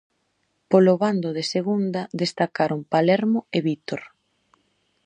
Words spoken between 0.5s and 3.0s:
Polo bando de segunda destacaron